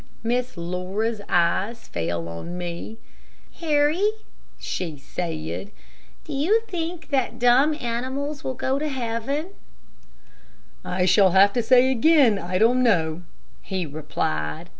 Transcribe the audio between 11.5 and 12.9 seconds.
to say again, I don't